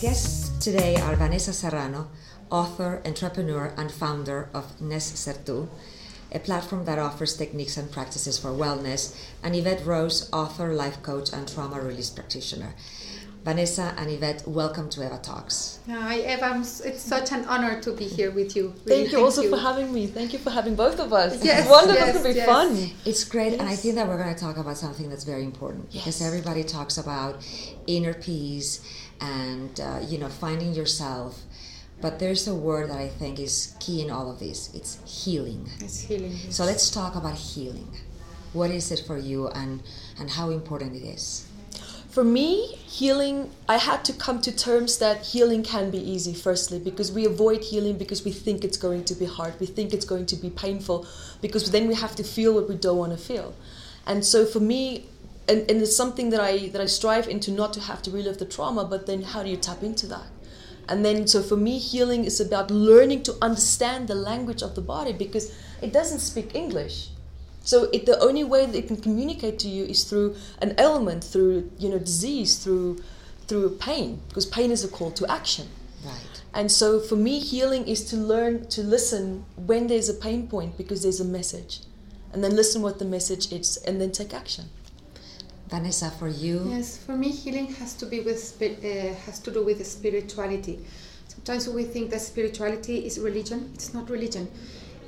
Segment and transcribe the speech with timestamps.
[0.00, 2.08] guests today are Vanessa Serrano,
[2.50, 5.68] author, entrepreneur, and founder of Nes Sertu,
[6.32, 11.34] a platform that offers techniques and practices for wellness, and Yvette Rose, author, life coach,
[11.34, 12.72] and trauma release practitioner.
[13.44, 15.80] Vanessa and Yvette, welcome to Eva Talks.
[15.86, 16.60] Hi, Eva.
[16.60, 18.68] It's such an honor to be here with you.
[18.68, 19.50] Really, thank you thank also you.
[19.50, 20.06] for having me.
[20.06, 21.42] Thank you for having both of us.
[21.44, 22.46] Yes, it's wonderful yes, to be yes.
[22.46, 22.90] fun.
[23.04, 23.60] It's great, yes.
[23.60, 26.04] and I think that we're going to talk about something that's very important yes.
[26.04, 27.42] because everybody talks about
[27.86, 28.80] inner peace
[29.20, 31.42] and uh, you know finding yourself.
[32.00, 34.74] But there's a word that I think is key in all of this.
[34.74, 35.68] It's healing.
[35.80, 36.34] It's healing.
[36.48, 37.88] So let's talk about healing.
[38.54, 39.82] What is it for you, and
[40.18, 41.46] and how important it is?
[42.10, 46.80] for me, healing, I had to come to terms that healing can be easy, firstly,
[46.80, 49.54] because we avoid healing because we think it's going to be hard.
[49.60, 51.06] We think it's going to be painful
[51.40, 53.54] because then we have to feel what we don't want to feel.
[54.06, 55.06] And so for me,
[55.48, 58.38] and, and it's something that I that I strive into not to have to relive
[58.38, 60.26] the trauma, but then how do you tap into that?
[60.88, 64.80] And then so for me healing is about learning to understand the language of the
[64.80, 67.10] body because it doesn't speak English.
[67.62, 71.22] So it, the only way that it can communicate to you is through an ailment,
[71.22, 72.98] through you know disease, through
[73.46, 75.68] through pain, because pain is a call to action.
[76.04, 76.42] Right.
[76.54, 80.76] And so for me, healing is to learn to listen when there's a pain point
[80.78, 81.80] because there's a message,
[82.32, 84.70] and then listen what the message is, and then take action.
[85.70, 86.66] Vanessa, for you?
[86.68, 90.84] Yes, for me, healing has to be with uh, has to do with spirituality.
[91.28, 93.70] Sometimes we think that spirituality is religion.
[93.74, 94.48] It's not religion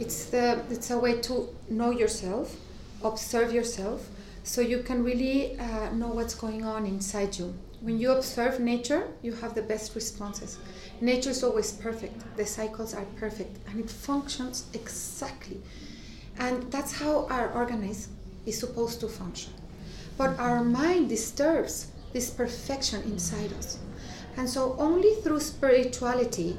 [0.03, 2.57] it's the it's a way to know yourself
[3.05, 4.09] observe yourself
[4.43, 9.09] so you can really uh, know what's going on inside you when you observe nature
[9.23, 10.59] you have the best responses
[11.01, 15.61] nature is always perfect the cycles are perfect and it functions exactly
[16.39, 19.53] and that's how our organism is supposed to function
[20.23, 23.79] but our mind disturbs this perfection inside us
[24.37, 26.57] and so only through spirituality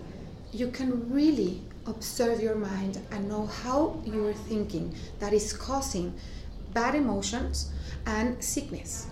[0.51, 6.13] you can really observe your mind and know how you're thinking that is causing
[6.73, 7.71] bad emotions
[8.05, 9.07] and sickness.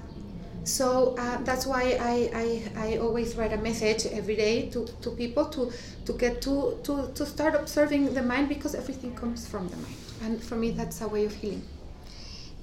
[0.64, 5.12] So uh, that's why I, I, I always write a message every day to, to
[5.12, 5.72] people to,
[6.06, 9.96] to get to, to, to start observing the mind because everything comes from the mind.
[10.22, 11.64] And for me, that's a way of healing.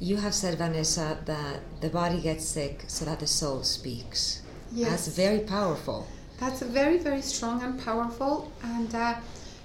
[0.01, 4.43] You have said, Vanessa, that the body gets sick so that the soul speaks.
[4.73, 4.91] Yes.
[4.91, 6.07] That's very powerful.
[6.39, 8.53] That's very, very strong and powerful.
[8.63, 9.15] And uh,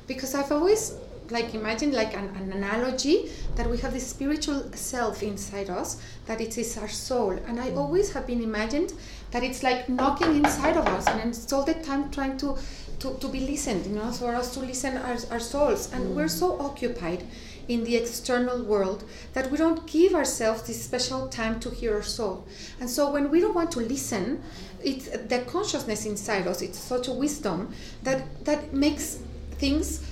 [0.08, 0.96] because I've always
[1.30, 6.42] like imagine like an, an, analogy that we have this spiritual self inside us that
[6.42, 8.94] it is our soul and i always have been imagined
[9.32, 12.58] that it's like knocking inside of us and it's all the time trying to
[13.00, 16.28] to, to be listened you know for us to listen our, our souls and we're
[16.28, 17.24] so occupied
[17.68, 19.03] in the external world
[19.34, 22.46] that we don't give ourselves this special time to hear our soul
[22.79, 24.41] and so when we don't want to listen
[24.84, 27.73] it's the consciousness inside us it's such a wisdom
[28.03, 29.19] that that makes
[29.57, 30.03] things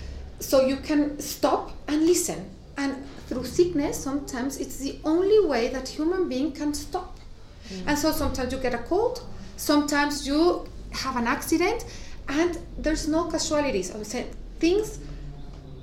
[0.41, 2.49] so you can stop and listen.
[2.77, 7.17] And through sickness, sometimes it's the only way that human being can stop.
[7.69, 7.83] Mm.
[7.87, 9.23] And so sometimes you get a cold,
[9.55, 11.85] sometimes you have an accident,
[12.27, 13.93] and there's no casualties.
[13.93, 14.27] I would say
[14.59, 14.99] things,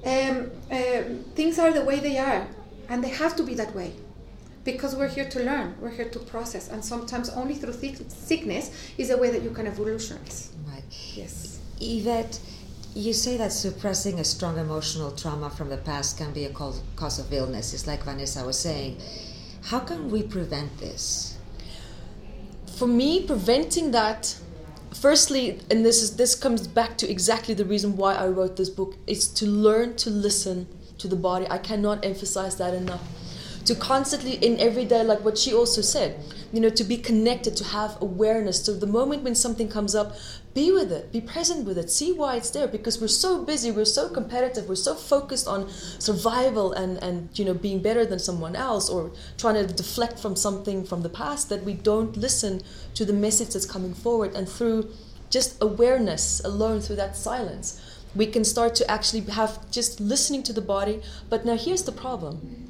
[0.09, 1.03] um, uh,
[1.35, 2.47] things are the way they are,
[2.89, 3.93] and they have to be that way
[4.65, 8.65] because we're here to learn, we're here to process, and sometimes only through sickness
[8.99, 10.53] is a way that you can evolutionize.
[10.67, 10.83] Right.
[11.15, 11.59] Yes.
[11.81, 12.39] Yvette,
[12.95, 17.19] you say that suppressing a strong emotional trauma from the past can be a cause
[17.19, 17.73] of illness.
[17.73, 19.01] It's like Vanessa was saying.
[19.63, 21.37] How can we prevent this?
[22.77, 24.37] For me, preventing that,
[24.99, 28.71] firstly, and this is this comes back to exactly the reason why I wrote this
[28.71, 30.67] book, is to learn to listen
[30.99, 31.47] to the body.
[31.49, 33.03] I cannot emphasize that enough.
[33.69, 36.19] To constantly in everyday, like what she also said,
[36.55, 38.65] you know, to be connected, to have awareness.
[38.65, 40.17] So the moment when something comes up,
[40.55, 42.67] be with it, be present with it, see why it's there.
[42.67, 45.69] Because we're so busy, we're so competitive, we're so focused on
[45.99, 50.35] survival and, and you know being better than someone else or trying to deflect from
[50.35, 52.63] something from the past that we don't listen
[52.95, 54.35] to the message that's coming forward.
[54.35, 54.91] And through
[55.29, 57.79] just awareness alone, through that silence,
[58.15, 61.03] we can start to actually have just listening to the body.
[61.29, 62.68] But now here's the problem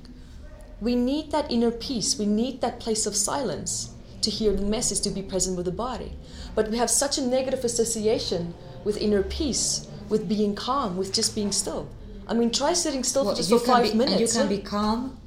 [0.80, 5.00] we need that inner peace, we need that place of silence to hear the message,
[5.00, 6.12] to be present with the body.
[6.54, 8.54] But we have such a negative association
[8.84, 11.88] with inner peace, with being calm, with just being still.
[12.26, 14.34] I mean, try sitting still well, for just for five be, minutes.
[14.34, 15.18] You can be calm,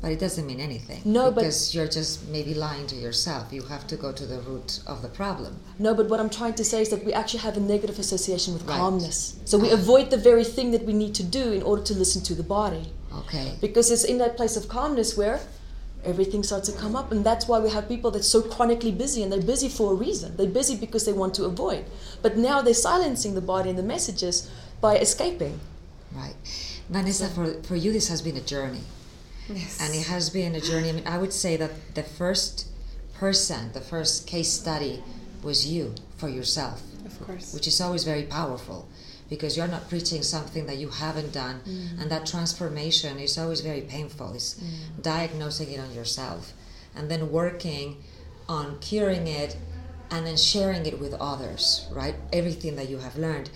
[0.00, 1.00] but it doesn't mean anything.
[1.04, 3.52] No, because you're just maybe lying to yourself.
[3.52, 5.58] You have to go to the root of the problem.
[5.78, 8.54] No, but what I'm trying to say is that we actually have a negative association
[8.54, 8.76] with right.
[8.76, 9.38] calmness.
[9.44, 12.22] So we avoid the very thing that we need to do in order to listen
[12.24, 12.92] to the body.
[13.12, 13.56] Okay.
[13.60, 15.40] Because it's in that place of calmness where
[16.04, 17.12] everything starts to come up.
[17.12, 19.94] And that's why we have people that's so chronically busy and they're busy for a
[19.94, 20.36] reason.
[20.36, 21.84] They're busy because they want to avoid.
[22.22, 25.60] But now they're silencing the body and the messages by escaping.
[26.12, 26.34] Right.
[26.88, 28.80] Vanessa, for, for you, this has been a journey.
[29.48, 29.80] Yes.
[29.80, 30.88] And it has been a journey.
[30.90, 32.68] I mean, I would say that the first
[33.14, 35.02] person, the first case study
[35.42, 37.52] was you for yourself, of course.
[37.54, 38.88] which is always very powerful
[39.30, 41.60] because you're not preaching something that you haven't done.
[41.66, 42.02] Mm.
[42.02, 44.34] And that transformation is always very painful.
[44.34, 45.02] It's mm.
[45.02, 46.52] diagnosing it on yourself
[46.94, 48.02] and then working
[48.48, 49.56] on curing it
[50.10, 52.16] and then sharing it with others, right?
[52.32, 53.48] Everything that you have learned.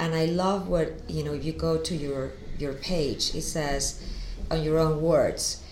[0.00, 4.02] And I love what, you know, if you go to your, your page, it says,
[4.50, 5.62] on your own words,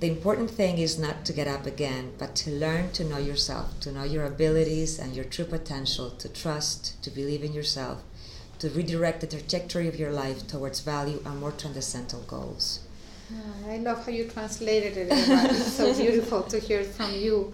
[0.00, 3.78] the important thing is not to get up again, but to learn to know yourself,
[3.80, 8.02] to know your abilities and your true potential, to trust, to believe in yourself,
[8.58, 12.80] to redirect the trajectory of your life towards value and more transcendental goals.
[13.32, 15.08] Ah, I love how you translated it.
[15.10, 17.52] It's so beautiful to hear from you.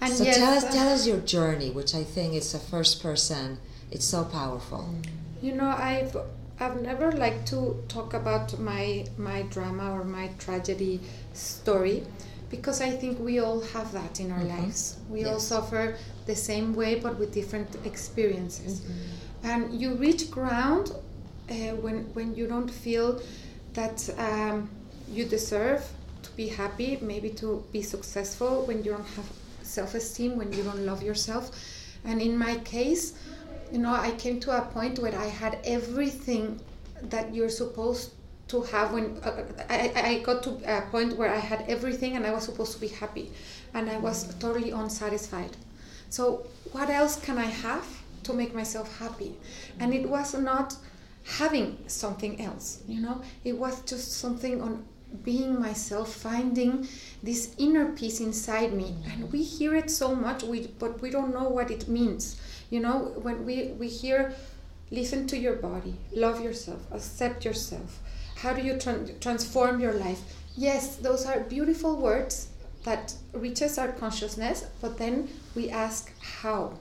[0.00, 2.58] And so yes, tell us, uh, tell us your journey, which I think is a
[2.58, 3.58] first person.
[3.90, 4.94] It's so powerful.
[5.40, 6.16] You know, I've
[6.58, 11.00] I've never liked to talk about my my drama or my tragedy
[11.34, 12.04] story
[12.50, 14.58] because I think we all have that in our Mhm.
[14.58, 14.96] lives.
[15.08, 15.96] We all suffer
[16.26, 18.82] the same way but with different experiences.
[19.42, 20.92] And you reach ground
[21.50, 21.54] uh,
[21.84, 23.20] when when you don't feel
[23.74, 24.68] that um,
[25.08, 25.82] you deserve
[26.22, 29.28] to be happy, maybe to be successful, when you don't have
[29.62, 31.50] self-esteem, when you don't love yourself.
[32.04, 33.14] And in my case,
[33.72, 36.60] you know, I came to a point where I had everything
[37.02, 38.12] that you're supposed
[38.48, 42.26] to have when uh, I, I got to a point where I had everything and
[42.26, 43.32] I was supposed to be happy
[43.72, 45.56] and I was totally unsatisfied.
[46.10, 47.86] So, what else can I have
[48.24, 49.36] to make myself happy?
[49.78, 50.76] And it was not
[51.24, 54.84] having something else, you know, it was just something on
[55.22, 56.88] being myself, finding
[57.22, 58.84] this inner peace inside me.
[58.84, 59.10] Mm-hmm.
[59.10, 62.40] And we hear it so much, we, but we don't know what it means.
[62.70, 64.34] You know, when we, we hear,
[64.90, 68.00] listen to your body, love yourself, accept yourself.
[68.36, 70.20] How do you tran- transform your life?
[70.56, 72.48] Yes, those are beautiful words
[72.84, 76.78] that reaches our consciousness, but then we ask how.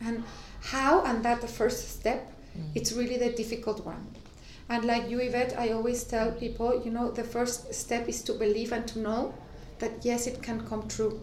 [0.00, 0.24] And
[0.64, 2.62] how, and that the first step, mm.
[2.74, 4.06] it's really the difficult one.
[4.68, 8.32] And like you, Yvette, I always tell people, you know, the first step is to
[8.32, 9.34] believe and to know
[9.78, 11.20] that yes, it can come true.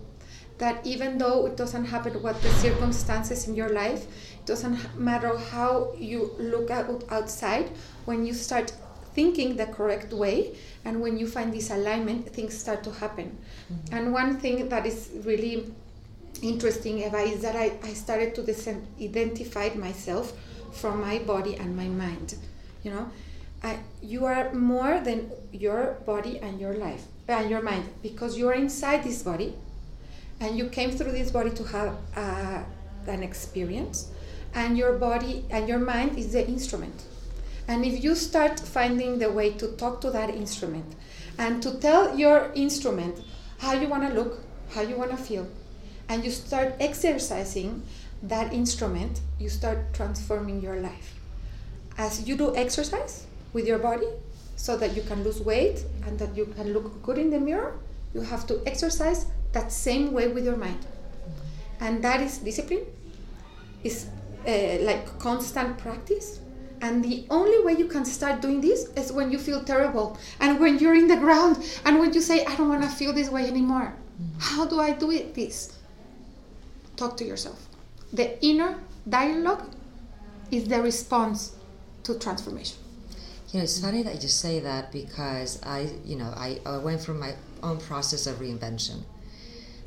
[0.59, 4.05] That even though it doesn't happen what the circumstances in your life,
[4.39, 7.71] it doesn't matter how you look out outside,
[8.05, 8.71] when you start
[9.15, 10.55] thinking the correct way
[10.85, 13.35] and when you find this alignment, things start to happen.
[13.73, 13.95] Mm-hmm.
[13.95, 15.73] And one thing that is really
[16.41, 18.41] interesting, Eva, is that I, I started to
[19.01, 20.33] identify myself
[20.71, 22.35] from my body and my mind.
[22.83, 23.11] You know,
[23.63, 28.47] I, you are more than your body and your life and your mind because you
[28.49, 29.53] are inside this body
[30.39, 32.63] and you came through this body to have uh,
[33.07, 34.09] an experience
[34.53, 37.03] and your body and your mind is the instrument
[37.67, 40.95] and if you start finding the way to talk to that instrument
[41.37, 43.23] and to tell your instrument
[43.59, 44.39] how you want to look
[44.73, 45.47] how you want to feel
[46.11, 47.81] and you start exercising
[48.21, 51.15] that instrument you start transforming your life.
[51.97, 54.09] As you do exercise with your body
[54.57, 57.79] so that you can lose weight and that you can look good in the mirror
[58.13, 60.85] you have to exercise that same way with your mind.
[61.79, 62.85] And that is discipline.
[63.83, 64.07] Is
[64.45, 66.41] uh, like constant practice.
[66.81, 70.59] And the only way you can start doing this is when you feel terrible and
[70.59, 73.29] when you're in the ground and when you say i don't want to feel this
[73.29, 73.93] way anymore.
[74.39, 75.77] How do i do it this
[77.01, 77.67] talk to yourself
[78.21, 78.71] the inner
[79.17, 79.65] dialogue
[80.51, 81.55] is the response
[82.03, 82.77] to transformation
[83.51, 87.01] You know, it's funny that you say that because I, you know, I, I went
[87.01, 89.03] through my own process of reinvention.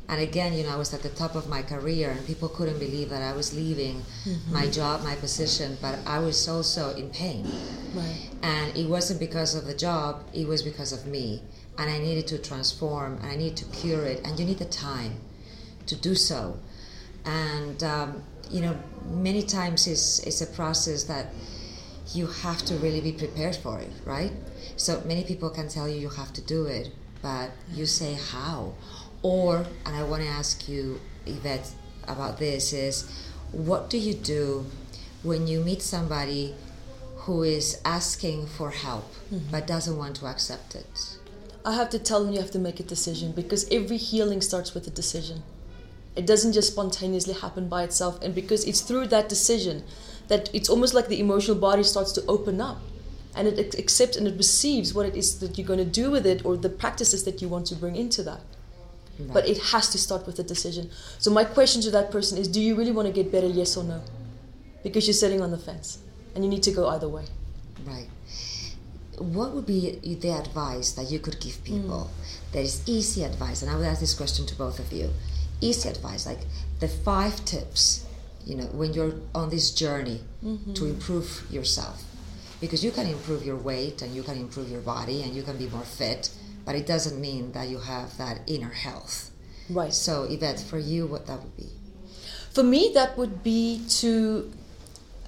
[0.06, 2.78] And again, you know, I was at the top of my career and people couldn't
[2.78, 4.52] believe that I was leaving mm-hmm.
[4.52, 7.50] my job, my position, but I was also in pain.
[7.94, 8.28] Right.
[8.42, 11.40] And it wasn't because of the job, it was because of me.
[11.78, 14.21] And I needed to transform and I needed to cure it.
[14.26, 15.21] And you need the time
[15.87, 16.59] to do so.
[17.25, 18.76] And, um, you know,
[19.11, 21.33] many times it's, it's a process that
[22.12, 24.33] you have to really be prepared for it, right?
[24.76, 26.90] So many people can tell you you have to do it,
[27.23, 28.75] but you say how.
[29.23, 31.73] Or, and I want to ask you, Yvette,
[32.07, 33.11] about this is
[33.52, 34.66] what do you do
[35.23, 36.54] when you meet somebody
[37.16, 39.11] who is asking for help
[39.50, 41.19] but doesn't want to accept it?
[41.64, 44.75] I have to tell them you have to make a decision because every healing starts
[44.75, 45.43] with a decision.
[46.16, 49.85] It doesn't just spontaneously happen by itself, and because it's through that decision
[50.28, 52.80] that it's almost like the emotional body starts to open up
[53.37, 56.25] and it accepts and it receives what it is that you're going to do with
[56.26, 58.40] it or the practices that you want to bring into that.
[59.18, 60.90] But it has to start with a decision.
[61.18, 63.47] So my question to that person is: Do you really want to get better?
[63.47, 64.02] Yes or no?
[64.83, 65.99] Because you're sitting on the fence,
[66.35, 67.25] and you need to go either way.
[67.87, 68.09] Right.
[69.18, 72.11] What would be the advice that you could give people?
[72.11, 72.52] Mm.
[72.52, 75.11] That is easy advice, and I would ask this question to both of you.
[75.61, 76.40] Easy advice, like
[76.80, 78.06] the five tips,
[78.44, 80.87] you know, when you're on this journey to mm-hmm.
[80.87, 82.02] improve yourself.
[82.61, 85.56] Because you can improve your weight and you can improve your body and you can
[85.56, 86.30] be more fit,
[86.64, 89.30] but it doesn't mean that you have that inner health.
[89.68, 89.92] Right.
[89.92, 91.68] So, Yvette, for you, what that would be?
[92.52, 94.52] For me, that would be to,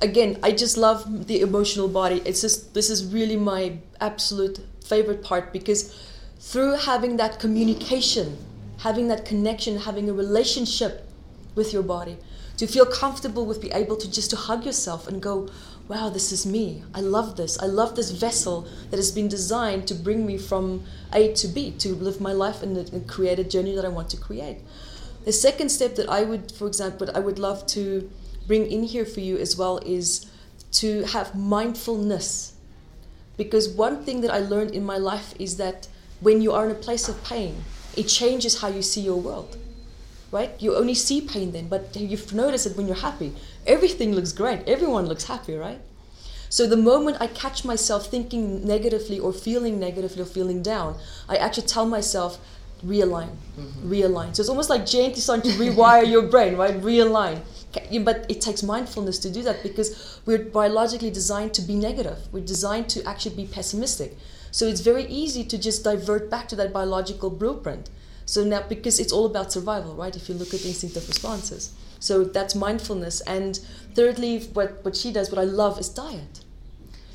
[0.01, 2.23] again, I just love the emotional body.
[2.25, 5.93] It's just, this is really my absolute favorite part because
[6.39, 8.37] through having that communication,
[8.79, 11.09] having that connection, having a relationship
[11.55, 12.19] with your body,
[12.57, 15.49] to feel comfortable with be able to just to hug yourself and go,
[15.89, 16.83] wow, this is me.
[16.95, 17.59] I love this.
[17.59, 21.71] I love this vessel that has been designed to bring me from A to B,
[21.79, 24.59] to live my life and, and create a journey that I want to create.
[25.25, 28.11] The second step that I would, for example, I would love to
[28.47, 30.27] bring in here for you as well is
[30.73, 32.55] to have mindfulness.
[33.37, 35.89] Because one thing that I learned in my life is that
[36.21, 37.65] when you are in a place of pain,
[37.97, 39.57] it changes how you see your world.
[40.33, 40.51] Right?
[40.59, 43.33] You only see pain then, but you've noticed that when you're happy,
[43.67, 44.67] everything looks great.
[44.67, 45.79] Everyone looks happy, right?
[46.49, 50.97] So the moment I catch myself thinking negatively or feeling negatively or feeling down,
[51.29, 52.39] I actually tell myself,
[52.85, 53.91] realign, mm-hmm.
[53.91, 54.35] realign.
[54.35, 56.75] So it's almost like gently starting to rewire your brain, right?
[56.81, 57.41] Realign.
[58.05, 62.19] But it takes mindfulness to do that because we're biologically designed to be negative.
[62.33, 64.17] We're designed to actually be pessimistic.
[64.57, 67.91] So it's very easy to just divert back to that biological blueprint.
[68.25, 70.17] So now, because it's all about survival, right?
[70.17, 71.75] If you look at instinctive responses.
[72.01, 73.21] So that's mindfulness.
[73.21, 73.61] And
[73.95, 76.41] thirdly, what, what she does, what I love, is diet.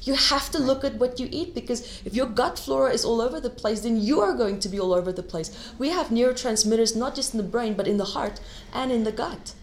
[0.03, 3.19] You have to look at what you eat because if your gut flora is all
[3.19, 5.73] over the place, then you are going to be all over the place.
[5.79, 8.39] We have neurotransmitters not just in the brain, but in the heart
[8.71, 9.55] and in the gut.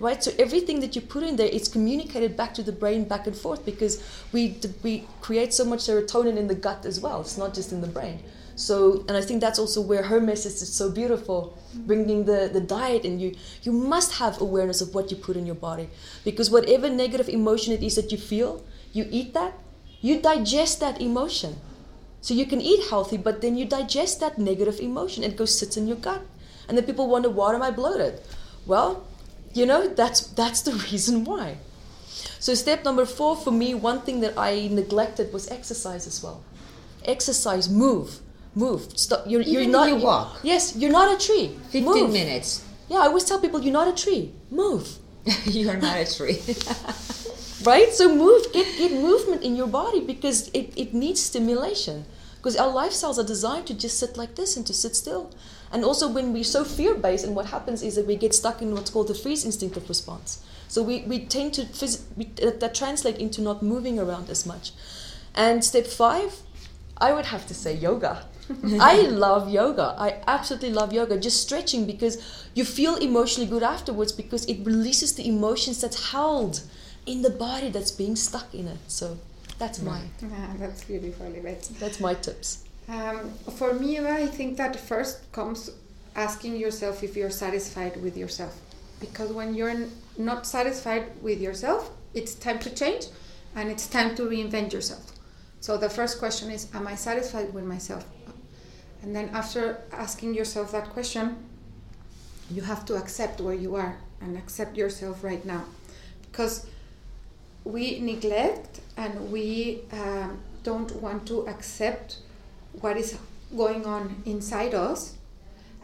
[0.00, 0.24] Right?
[0.24, 3.36] So everything that you put in there, it's communicated back to the brain, back and
[3.36, 4.02] forth, because
[4.32, 7.20] we we create so much serotonin in the gut as well.
[7.20, 8.20] It's not just in the brain.
[8.56, 12.60] So, and I think that's also where her message is so beautiful, bringing the, the
[12.60, 13.34] diet in you.
[13.62, 15.88] You must have awareness of what you put in your body.
[16.24, 19.54] Because whatever negative emotion it is that you feel, you eat that,
[20.02, 21.56] you digest that emotion.
[22.20, 25.24] So you can eat healthy, but then you digest that negative emotion.
[25.24, 26.20] It goes sits in your gut.
[26.68, 28.20] And then people wonder, why am I bloated?
[28.66, 29.06] Well,
[29.52, 31.58] you know, that's that's the reason why.
[32.38, 36.42] So step number four for me, one thing that I neglected was exercise as well.
[37.04, 38.20] Exercise, move,
[38.54, 38.98] move.
[38.98, 39.24] Stop.
[39.26, 39.88] You're, you're not.
[39.88, 40.40] you walk.
[40.42, 41.56] Yes, you're not a tree.
[41.70, 42.12] 15 Move.
[42.12, 42.64] minutes.
[42.88, 44.32] Yeah, I always tell people you're not a tree.
[44.50, 44.98] Move.
[45.44, 46.40] You're not a tree.
[47.62, 47.92] Right?
[47.92, 52.06] So move, get get movement in your body because it, it needs stimulation.
[52.38, 55.30] Because our lifestyles are designed to just sit like this and to sit still.
[55.72, 58.74] And also when we're so fear-based and what happens is that we get stuck in
[58.74, 60.42] what's called the freeze instinctive response.
[60.68, 64.44] So we, we tend to phys- we, that, that translate into not moving around as
[64.46, 64.72] much.
[65.34, 66.40] And step five,
[66.98, 68.26] I would have to say yoga.
[68.80, 69.94] I love yoga.
[69.96, 71.18] I absolutely love yoga.
[71.18, 76.62] Just stretching because you feel emotionally good afterwards because it releases the emotions that's held
[77.06, 78.78] in the body that's being stuck in it.
[78.88, 79.18] So
[79.58, 80.00] that's my
[80.32, 81.70] Ah, that's beautiful, Yvette.
[81.78, 82.64] that's my tips.
[82.90, 85.70] Um, for me, I think that first comes
[86.16, 88.58] asking yourself if you're satisfied with yourself.
[88.98, 89.86] Because when you're
[90.18, 93.06] not satisfied with yourself, it's time to change
[93.54, 95.12] and it's time to reinvent yourself.
[95.60, 98.04] So the first question is Am I satisfied with myself?
[99.02, 101.36] And then after asking yourself that question,
[102.50, 105.64] you have to accept where you are and accept yourself right now.
[106.22, 106.66] Because
[107.62, 112.18] we neglect and we um, don't want to accept
[112.80, 113.16] what is
[113.56, 115.14] going on inside us.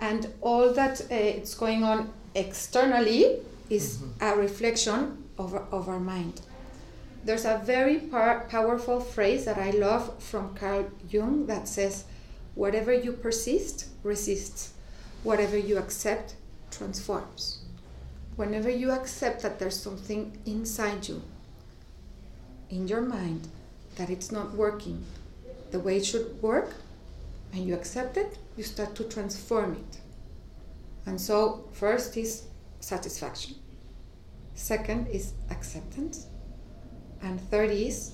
[0.00, 3.38] And all that uh, it's going on externally
[3.70, 6.40] is a reflection of, our- of our mind.
[7.24, 12.04] There's a very par- powerful phrase that i love from carl jung that says
[12.54, 14.72] whatever you persist resists
[15.24, 16.34] whatever you accept
[16.70, 17.64] transforms.
[18.36, 21.20] Whenever you accept that there's something inside you
[22.70, 23.48] in your mind
[23.96, 25.04] that it's not working
[25.72, 26.74] the way it should work
[27.52, 30.00] and you accept it, you start to transform it.
[31.06, 32.44] And so, first is
[32.80, 33.56] satisfaction,
[34.54, 36.26] second is acceptance,
[37.22, 38.12] and third is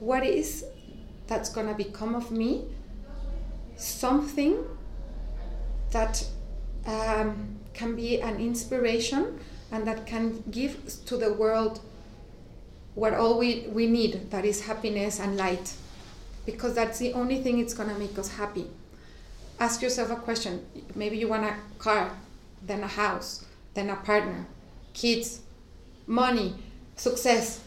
[0.00, 0.64] what is
[1.26, 2.64] that's to become of me?
[3.76, 4.64] Something
[5.90, 6.24] that
[6.86, 9.38] um, can be an inspiration
[9.70, 11.80] and that can give to the world
[12.94, 15.72] what all we, we need that is happiness and light
[16.50, 18.66] because that's the only thing it's going to make us happy
[19.60, 20.64] ask yourself a question.
[20.94, 22.12] Maybe you want a car,
[22.62, 24.46] then a house, then a partner,
[24.94, 25.40] kids,
[26.06, 26.54] money,
[26.96, 27.60] success.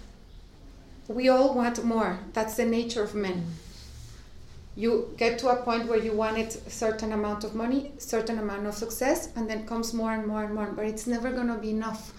[1.08, 2.20] We all want more.
[2.34, 3.46] That's the nature of men.
[4.76, 8.66] You get to a point where you wanted a certain amount of money, certain amount
[8.68, 10.68] of success, and then comes more and more and more.
[10.68, 12.14] But it's never gonna be enough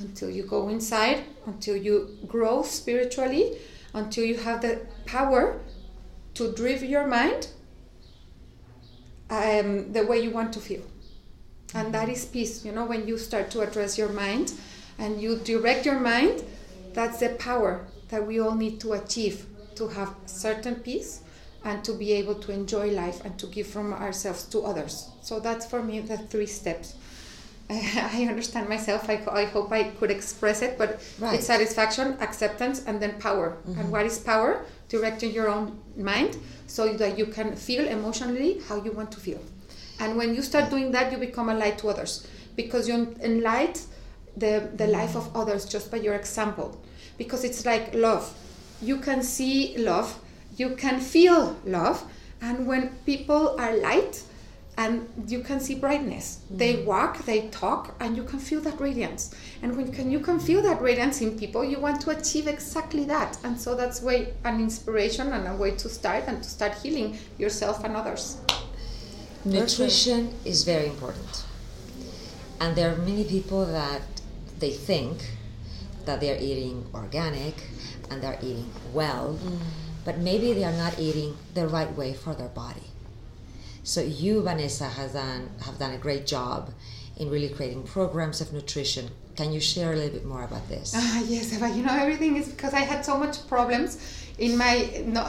[0.00, 3.58] until you go inside, until you grow spiritually,
[3.94, 5.60] until you have the power
[6.34, 7.48] to drive your mind
[9.30, 10.82] um, the way you want to feel.
[11.74, 12.64] And that is peace.
[12.64, 14.52] You know, when you start to address your mind
[14.98, 16.42] and you direct your mind,
[16.92, 19.46] that's the power that we all need to achieve
[19.76, 21.20] to have certain peace
[21.64, 25.08] and to be able to enjoy life and to give from ourselves to others.
[25.22, 26.96] So that's for me the three steps.
[27.70, 29.08] I understand myself.
[29.08, 31.36] I, I hope I could express it, but Right.
[31.36, 33.56] it's satisfaction, acceptance, and then power.
[33.78, 34.66] And what is power?
[34.92, 39.40] Directing your own mind so that you can feel emotionally how you want to feel.
[39.98, 42.94] And when you start doing that, you become a light to others because you
[43.24, 43.86] enlight
[44.36, 46.68] the, the life of others just by your example.
[47.16, 48.34] Because it's like love.
[48.82, 50.18] You can see love,
[50.56, 52.04] you can feel love,
[52.42, 54.22] and when people are light,
[54.78, 56.40] and you can see brightness.
[56.44, 56.56] Mm-hmm.
[56.56, 59.34] They walk, they talk, and you can feel that radiance.
[59.62, 63.04] And when can, you can feel that radiance in people, you want to achieve exactly
[63.04, 63.38] that.
[63.44, 67.18] And so that's way an inspiration and a way to start and to start healing
[67.38, 68.38] yourself and others.
[69.44, 71.44] Nutrition is very important.
[72.60, 74.02] And there are many people that
[74.58, 75.18] they think
[76.06, 77.54] that they're eating organic
[78.10, 79.58] and they're eating well, mm.
[80.04, 82.91] but maybe they are not eating the right way for their body.
[83.84, 86.70] So you, Vanessa, has done have done a great job
[87.16, 89.10] in really creating programs of nutrition.
[89.36, 90.92] Can you share a little bit more about this?
[90.94, 93.98] Ah, yes, but you know everything is because I had so much problems
[94.38, 94.74] in my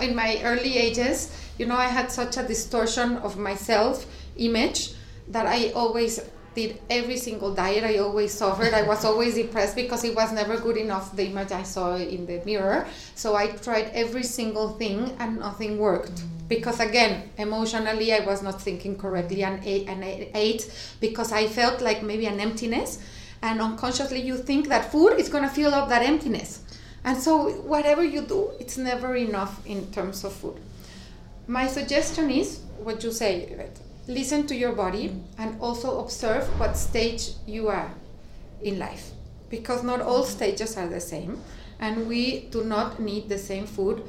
[0.02, 1.36] in my early ages.
[1.58, 4.06] You know, I had such a distortion of my self
[4.38, 4.94] image
[5.30, 6.20] that I always
[6.56, 7.84] did every single diet.
[7.84, 8.74] I always suffered.
[8.74, 12.26] I was always depressed because it was never good enough the image I saw in
[12.26, 12.88] the mirror.
[13.16, 16.16] So I tried every single thing and nothing worked.
[16.16, 16.48] Mm.
[16.48, 21.48] Because again, emotionally, I was not thinking correctly and ate, and I ate because I
[21.48, 23.00] felt like maybe an emptiness
[23.42, 26.62] and unconsciously you think that food is going to fill up that emptiness
[27.04, 30.58] and so whatever you do it's never enough in terms of food
[31.48, 33.70] my suggestion is what you say.
[34.08, 37.92] Listen to your body and also observe what stage you are
[38.62, 39.12] in life.
[39.50, 40.32] Because not all mm-hmm.
[40.32, 41.42] stages are the same
[41.80, 44.04] and we do not need the same food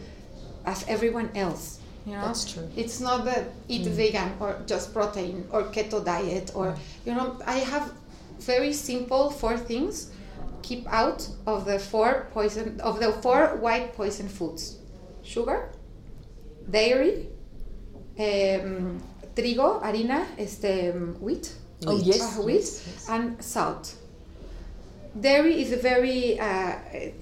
[0.64, 2.20] as everyone else you know?
[2.20, 2.68] That's true.
[2.76, 3.90] it's not that eat mm.
[3.90, 6.78] vegan or just protein or keto diet or mm.
[7.06, 7.94] you know i have
[8.40, 10.10] very simple four things.
[10.62, 14.78] Keep out of the four poison of the four white poison foods.
[15.22, 15.70] Sugar
[16.70, 17.28] dairy
[18.18, 19.02] um,
[19.36, 21.52] trigo harina este um, wheat
[21.86, 22.06] Oh, Wheat.
[22.06, 22.38] yes.
[22.38, 23.08] uh, wheat yes, yes.
[23.08, 23.94] and salt
[25.14, 26.72] dairy is a very uh,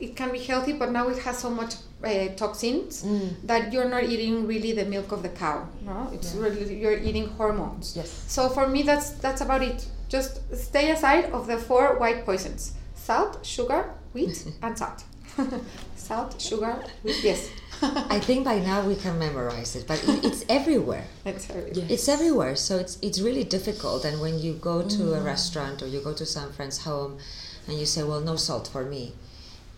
[0.01, 3.29] it can be healthy but now it has so much uh, toxins Mm.
[3.47, 6.43] that you're not eating really the milk of the cow no it's Yeah.
[6.45, 8.09] really you're eating hormones Yes.
[8.29, 12.73] so for me that's that's about it just stay aside of the four white poisons
[12.95, 13.83] salt sugar
[14.15, 15.05] wheat and salt
[15.97, 17.49] salt sugar wheat yes
[17.83, 21.05] I think by now we can memorize it, but it, it's everywhere.
[21.25, 21.85] That's very Yeah.
[21.89, 24.05] It's everywhere, so it's it's really difficult.
[24.05, 25.25] And when you go to a mm.
[25.25, 27.19] restaurant or you go to some friend's home,
[27.67, 29.15] and you say, "Well, no salt for me,"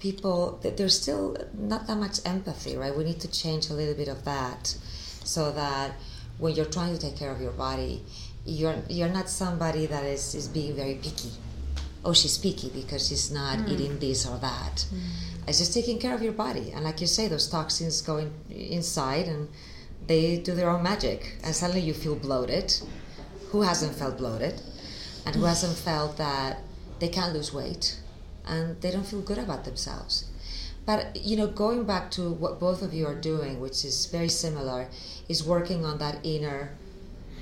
[0.01, 2.95] people there's still not that much empathy, right?
[2.95, 4.77] We need to change a little bit of that,
[5.25, 5.93] so that
[6.39, 8.03] when you're trying to take care of your body,
[8.45, 11.33] you're you're not somebody that is is being very picky.
[12.05, 13.73] Oh, she's picky because she's not mm.
[13.73, 14.85] eating this or that.
[14.93, 15.01] Mm.
[15.47, 18.33] It's just taking care of your body, and like you say, those toxins go in,
[18.51, 19.49] inside and
[20.07, 22.75] they do their own magic, and suddenly you feel bloated.
[23.51, 24.61] Who hasn't felt bloated,
[25.25, 26.59] and who hasn't felt that
[26.99, 28.01] they can't lose weight,
[28.47, 30.25] and they don't feel good about themselves.
[30.87, 34.29] But you know, going back to what both of you are doing, which is very
[34.29, 34.89] similar,
[35.29, 36.77] is working on that inner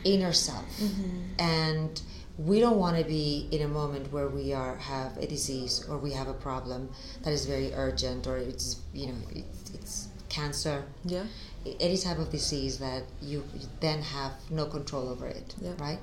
[0.05, 1.21] inner self, mm-hmm.
[1.39, 2.01] and
[2.39, 5.99] we don't want to be in a moment where we are have a disease or
[5.99, 6.91] we have a problem
[7.23, 11.25] that is very urgent or it's you know it, it's cancer Yeah.
[11.81, 15.73] any type of disease that you you then have no control over it, Yeah.
[15.79, 16.01] right?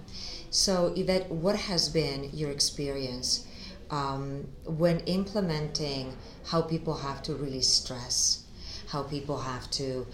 [0.51, 3.45] So, Yvette, what has been your experience
[3.89, 6.15] um, when implementing
[6.45, 8.38] how people have to really stress,
[8.89, 10.05] how people have to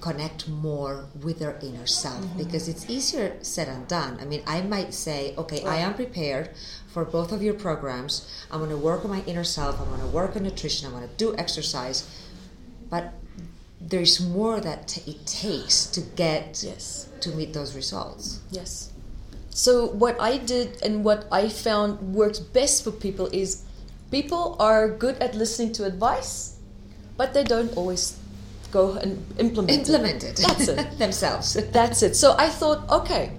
[0.00, 2.24] connect more with their inner self?
[2.24, 2.38] Mm-hmm.
[2.38, 4.18] Because it's easier said than done.
[4.20, 6.50] I mean, I might say, okay, I am prepared
[6.88, 8.28] for both of your programs.
[8.50, 9.80] I'm going to work on my inner self.
[9.80, 10.86] I'm going to work on nutrition.
[10.86, 12.08] I'm going to do exercise.
[12.90, 13.14] But
[13.80, 17.08] there's more that it takes to get Yes.
[17.20, 18.40] to meet those results.
[18.50, 18.90] Yes.
[19.50, 23.64] So what I did and what I found works best for people is
[24.10, 26.57] people are good at listening to advice,
[27.18, 28.16] but they don't always
[28.70, 30.40] go and implement Implement it.
[30.40, 30.46] it.
[30.46, 30.98] That's it.
[31.04, 31.54] themselves.
[31.72, 32.16] That's it.
[32.16, 33.32] So I thought, okay,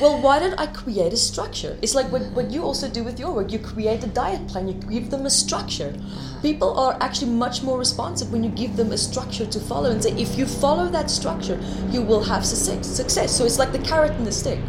[0.00, 1.76] well, why don't I create a structure?
[1.82, 3.52] It's like what, what you also do with your work.
[3.52, 5.92] You create a diet plan, you give them a structure.
[5.96, 6.40] Uh-huh.
[6.40, 10.02] People are actually much more responsive when you give them a structure to follow and
[10.02, 11.60] say, if you follow that structure,
[11.90, 12.86] you will have success.
[12.86, 13.36] success.
[13.36, 14.60] So it's like the carrot and the stick,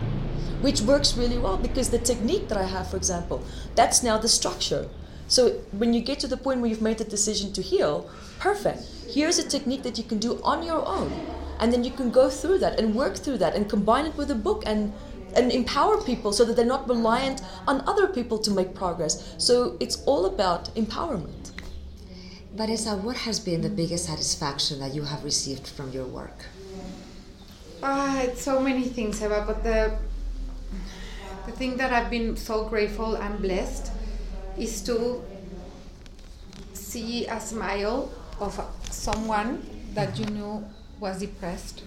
[0.62, 3.44] which works really well because the technique that I have, for example,
[3.76, 4.90] that's now the structure.
[5.30, 8.82] So when you get to the point where you've made the decision to heal, perfect.
[9.08, 11.14] Here's a technique that you can do on your own.
[11.60, 14.32] And then you can go through that and work through that and combine it with
[14.32, 14.92] a book and
[15.36, 19.36] and empower people so that they're not reliant on other people to make progress.
[19.38, 21.52] So it's all about empowerment.
[22.56, 26.46] Vanessa, what has been the biggest satisfaction that you have received from your work?
[27.84, 29.96] Ah, it's so many things, Eva, but the
[31.46, 33.92] the thing that I've been so grateful and blessed
[34.60, 35.24] is to
[36.74, 40.66] see a smile of someone that you knew
[41.00, 41.84] was depressed,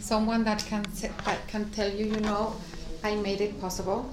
[0.00, 0.84] someone that can
[1.24, 2.54] that can tell you, you know,
[3.02, 4.08] I made it possible.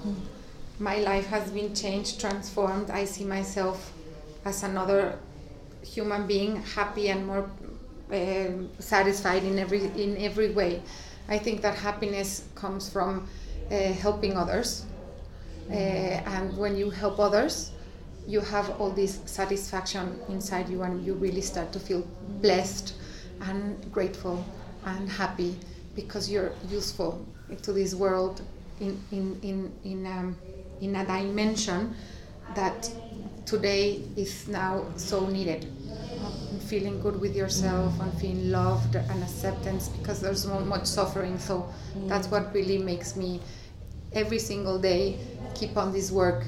[0.78, 2.90] My life has been changed, transformed.
[2.90, 3.92] I see myself
[4.44, 5.18] as another
[5.82, 7.48] human being, happy and more
[8.12, 10.82] um satisfied in every in every way.
[11.28, 13.28] I think that happiness comes from
[13.70, 14.84] uh, helping others,
[15.70, 17.70] uh, and when you help others,
[18.26, 22.06] you have all this satisfaction inside you, and you really start to feel
[22.40, 22.94] blessed
[23.40, 24.44] and grateful
[24.84, 25.56] and happy
[25.94, 27.24] because you're useful
[27.62, 28.42] to this world
[28.80, 30.36] in in in in, um,
[30.80, 31.94] in a dimension
[32.54, 32.90] that
[33.44, 35.66] today is now so needed.
[36.50, 41.38] And feeling good with yourself and feeling loved and acceptance because there's so much suffering.
[41.38, 41.68] So
[42.06, 43.40] that's what really makes me
[44.12, 45.18] every single day
[45.54, 46.44] keep on this work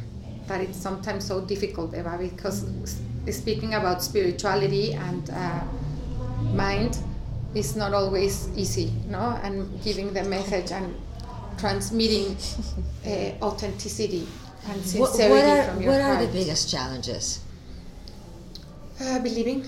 [0.46, 2.66] that it's sometimes so difficult Eva because
[3.30, 5.60] speaking about spirituality and uh,
[6.52, 6.98] mind
[7.54, 10.94] is not always easy no and giving the message and
[11.56, 12.36] transmitting
[13.06, 14.26] uh, authenticity
[14.68, 17.40] and sincerity what are, from your what heart are the biggest challenges?
[19.00, 19.64] uh, believing,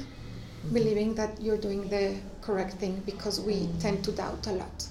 [0.72, 4.86] believing that you're doing the correct thing because we tend to doubt a lot.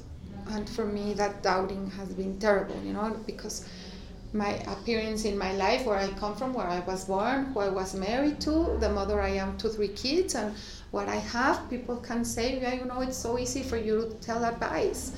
[0.48, 3.68] And for me, that doubting has been terrible, you know, because
[4.36, 7.70] my appearance in my life, where I come from, where I was born, who I
[7.70, 10.54] was married to, the mother I am to three kids, and
[10.92, 14.14] what I have, people can say, yeah, you know, it's so easy for you to
[14.16, 15.14] tell advice.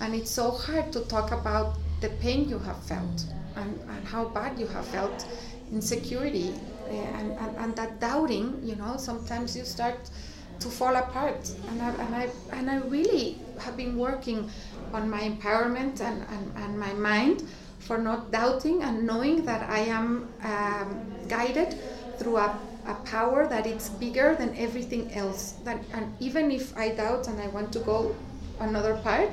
[0.00, 3.24] And it's so hard to talk about the pain you have felt
[3.54, 5.26] and, and how bad you have felt,
[5.72, 6.52] insecurity,
[6.88, 10.10] uh, and, and, and that doubting, you know, sometimes you start
[10.58, 11.50] to fall apart.
[11.68, 14.50] And I, and I, and I really have been working
[14.92, 17.44] on my empowerment and, and, and my mind
[17.86, 21.78] for not doubting and knowing that I am um, guided
[22.18, 25.54] through a, a power that it's bigger than everything else.
[25.64, 28.14] That, and even if I doubt and I want to go
[28.58, 29.30] another part,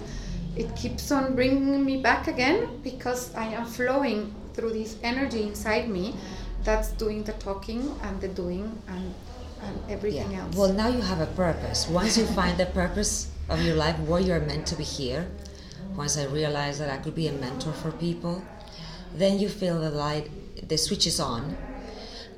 [0.55, 5.89] it keeps on bringing me back again because I am flowing through this energy inside
[5.89, 6.15] me
[6.63, 9.13] that's doing the talking and the doing and,
[9.63, 10.55] and everything else.
[10.55, 11.87] Well, now you have a purpose.
[11.89, 15.27] Once you find the purpose of your life, where you're meant to be here,
[15.95, 18.43] once I realized that I could be a mentor for people,
[19.13, 20.29] then you feel the light,
[20.67, 21.55] the switch is on,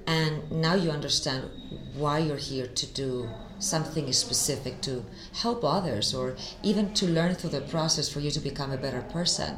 [0.08, 1.50] and now you understand
[1.96, 5.06] why you're here to do something specific to
[5.42, 9.02] help others or even to learn through the process for you to become a better
[9.02, 9.58] person.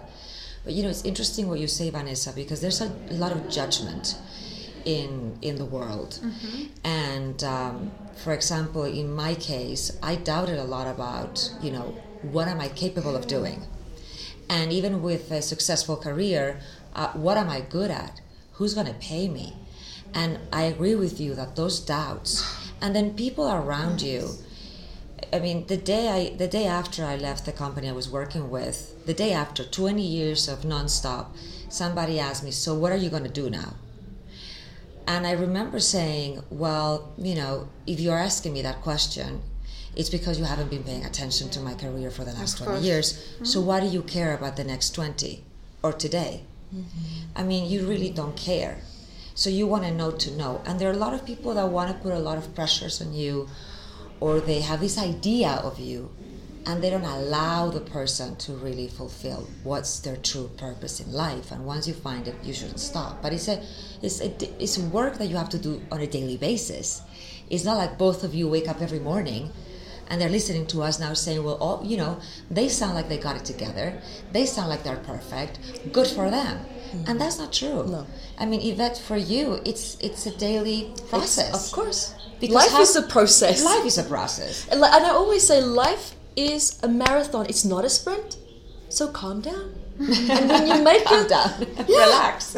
[0.63, 4.17] But you know, it's interesting what you say, Vanessa, because there's a lot of judgment
[4.85, 6.19] in in the world,
[6.83, 12.47] and um, for example, in my case, I doubted a lot about you know what
[12.47, 13.61] am I capable of doing,
[14.49, 16.59] and even with a successful career,
[16.95, 18.21] uh, what am I good at?
[18.53, 19.55] Who's going to pay me?
[20.13, 22.43] And I agree with you that those doubts,
[22.81, 24.29] and then people around you.
[25.33, 28.49] I mean, the day I, the day after I left the company I was working
[28.49, 31.27] with, the day after 20 years of nonstop,
[31.69, 33.73] somebody asked me, "So what are you going to do now?"
[35.05, 39.41] And I remember saying, "Well, you know, if you're asking me that question,
[39.97, 42.71] it's because you haven't been paying attention to my career for the last Of 20
[42.71, 42.85] course.
[42.85, 43.07] years.
[43.13, 43.45] Mm-hmm.
[43.45, 45.43] So why do you care about the next 20
[45.81, 46.43] or today?
[46.73, 47.39] Mm-hmm.
[47.39, 48.77] I mean, you really don't care.
[49.33, 50.61] So you want to know to know.
[50.65, 53.01] And there are a lot of people that want to put a lot of pressures
[53.01, 53.49] on you
[54.19, 56.11] or they have this idea of you
[56.67, 61.51] and they don't allow the person to really fulfill what's their true purpose in life
[61.51, 63.63] and once you find it you shouldn't stop but it's a
[64.01, 64.29] it's a
[64.61, 67.01] it's work that you have to do on a daily basis
[67.49, 69.49] it's not like both of you wake up every morning
[70.09, 73.17] and they're listening to us now saying, well, oh, you know, they sound like they
[73.17, 74.01] got it together.
[74.31, 75.59] They sound like they're perfect.
[75.91, 76.59] Good for them.
[76.59, 77.03] Mm-hmm.
[77.11, 77.85] And that's not true.
[77.85, 78.07] No.
[78.37, 81.49] I mean, Yvette, for you, it's it's a daily process.
[81.49, 82.13] It's, of course.
[82.39, 83.63] Because life how, is a process.
[83.63, 84.67] Life is a process.
[84.69, 87.47] And, I always say life is a marathon.
[87.49, 88.37] It's not a sprint.
[88.89, 89.73] So calm down.
[89.99, 92.05] and when you make calm down, yeah.
[92.05, 92.55] relax.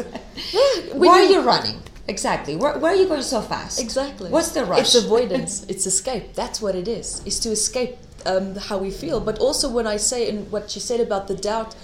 [0.52, 0.60] Yeah.
[0.92, 1.82] Why are you running?
[2.10, 2.56] Exactly.
[2.56, 3.80] Where, where, are you going so fast?
[3.80, 4.30] Exactly.
[4.30, 4.80] What's the rush?
[4.80, 5.64] It's avoidance.
[5.68, 6.34] it's escape.
[6.34, 7.22] That's what it is.
[7.24, 7.96] It's to escape
[8.26, 9.20] um, how we feel.
[9.20, 11.74] But also, when I say, and what she said about the doubt,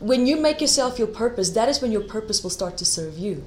[0.00, 3.16] when you make yourself your purpose, that is when your purpose will start to serve
[3.16, 3.44] you.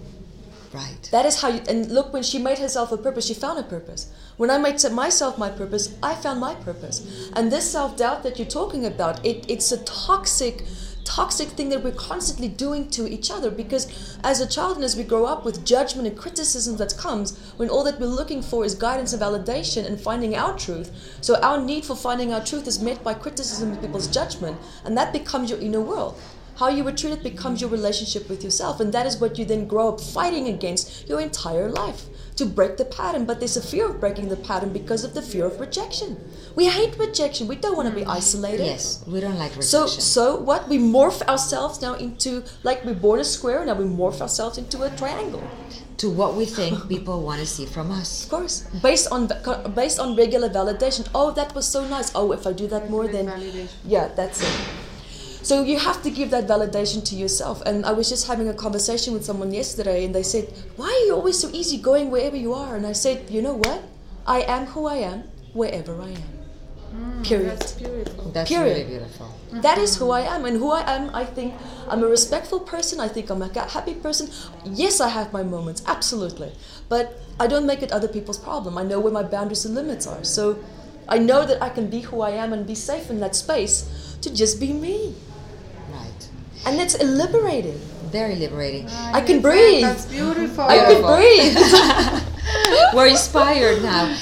[0.74, 1.10] Right.
[1.12, 3.64] That is how you, and look, when she made herself a purpose, she found a
[3.64, 4.12] purpose.
[4.38, 7.30] When I made myself my purpose, I found my purpose.
[7.36, 10.64] And this self doubt that you're talking about, it, it's a toxic
[11.08, 13.88] toxic thing that we're constantly doing to each other because
[14.26, 17.70] as a child and as we grow up with judgment and criticism that comes when
[17.70, 20.92] all that we're looking for is guidance and validation and finding our truth
[21.22, 24.98] so our need for finding our truth is met by criticism and people's judgment and
[24.98, 26.20] that becomes your inner world.
[26.58, 29.66] How you were treated becomes your relationship with yourself and that is what you then
[29.66, 33.90] grow up fighting against your entire life to break the pattern, but there's a fear
[33.90, 36.18] of breaking the pattern because of the fear of rejection.
[36.56, 37.48] We hate rejection.
[37.48, 38.16] We don't want to be mm.
[38.16, 38.66] isolated.
[38.66, 39.88] Yes, we don't like rejection.
[39.88, 40.70] So, so what?
[40.70, 44.84] We morph ourselves now into like we're born a square, now we morph ourselves into
[44.84, 45.44] a triangle.
[45.98, 48.26] To what we think people want to see from us.
[48.26, 49.30] Of course, based on
[49.74, 51.08] based on regular validation.
[51.16, 52.12] Oh, that was so nice.
[52.14, 53.34] Oh, if I do that more, then
[53.84, 54.77] yeah, that's it.
[55.48, 57.62] So you have to give that validation to yourself.
[57.66, 61.06] And I was just having a conversation with someone yesterday, and they said, "Why are
[61.08, 63.80] you always so easy going wherever you are?" And I said, "You know what?
[64.38, 66.28] I am who I am wherever I am."
[66.92, 67.60] Mm, Period.
[67.62, 68.26] That's beautiful.
[68.36, 68.76] That's Period.
[68.76, 69.28] really beautiful.
[69.28, 69.62] Mm-hmm.
[69.62, 71.16] That is who I am, and who I am.
[71.16, 71.56] I think
[71.88, 73.00] I'm a respectful person.
[73.00, 74.28] I think I'm a happy person.
[74.66, 76.52] Yes, I have my moments, absolutely,
[76.90, 77.06] but
[77.40, 78.78] I don't make it other people's problem.
[78.78, 80.26] I know where my boundaries and limits are.
[80.26, 80.60] So
[81.08, 83.88] I know that I can be who I am and be safe in that space
[84.20, 85.16] to just be me
[86.68, 87.80] and it's liberating.
[88.12, 88.88] Very liberating.
[88.90, 89.84] I can breathe.
[89.84, 90.64] That's beautiful.
[90.64, 91.58] I can breathe.
[92.94, 94.16] We're inspired now.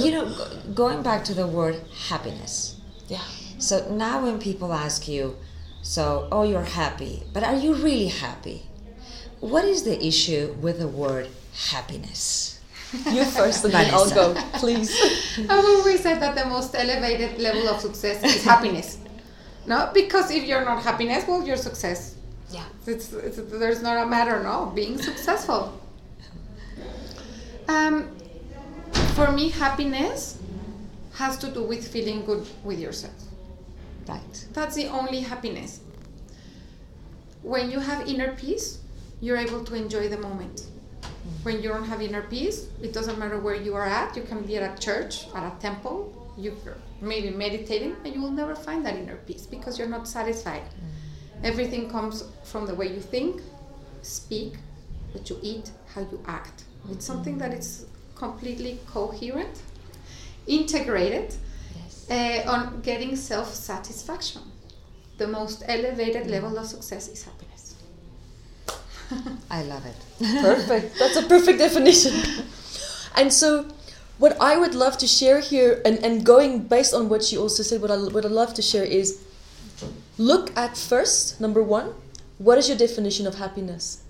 [0.00, 0.34] You know,
[0.74, 2.80] going back to the word happiness.
[3.08, 3.24] Yeah.
[3.58, 5.36] So now when people ask you,
[5.82, 8.62] so, oh, you're happy, but are you really happy?
[9.40, 11.28] What is the issue with the word
[11.70, 12.56] happiness?
[13.08, 14.90] You first, and then I'll go, please.
[15.38, 18.98] I've always said that the most elevated level of success is happiness.
[19.66, 22.16] No, because if you're not happiness, well, your success.
[22.50, 22.64] Yeah.
[22.86, 25.80] It's, it's, there's not a matter, no, being successful.
[27.68, 28.08] Um,
[29.14, 30.38] for me, happiness
[31.14, 33.14] has to do with feeling good with yourself.
[34.08, 34.46] Right.
[34.52, 35.80] That's the only happiness.
[37.42, 38.80] When you have inner peace,
[39.20, 40.66] you're able to enjoy the moment.
[41.42, 44.16] When you don't have inner peace, it doesn't matter where you are at.
[44.16, 46.56] You can be at a church, at a temple, you
[47.00, 51.44] maybe meditating and you will never find that inner peace because you're not satisfied mm.
[51.44, 53.40] everything comes from the way you think
[54.02, 54.54] speak
[55.12, 56.92] what you eat how you act mm-hmm.
[56.92, 59.62] it's something that is completely coherent
[60.46, 61.34] integrated
[61.76, 62.06] yes.
[62.10, 64.42] uh, on getting self-satisfaction
[65.18, 66.30] the most elevated mm.
[66.30, 67.76] level of success is happiness
[69.50, 69.96] i love it
[70.42, 72.14] perfect that's a perfect definition
[73.16, 73.66] and so
[74.20, 77.62] what I would love to share here, and, and going based on what she also
[77.62, 79.24] said, what I what I'd love to share is
[80.18, 81.94] look at first, number one,
[82.36, 84.02] what is your definition of happiness?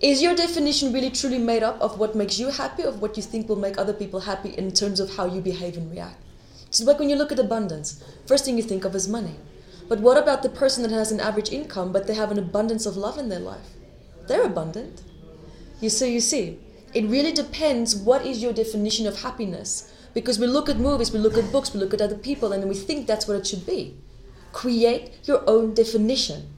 [0.00, 3.22] Is your definition really truly made up of what makes you happy, of what you
[3.22, 6.20] think will make other people happy in terms of how you behave and react?
[6.66, 9.36] It's like when you look at abundance, first thing you think of is money.
[9.88, 12.86] But what about the person that has an average income but they have an abundance
[12.86, 13.70] of love in their life?
[14.26, 15.02] They're abundant.
[15.80, 16.58] You see, you see,
[16.94, 19.92] it really depends what is your definition of happiness.
[20.14, 22.68] Because we look at movies, we look at books, we look at other people, and
[22.68, 23.96] we think that's what it should be.
[24.52, 26.48] Create your own definition.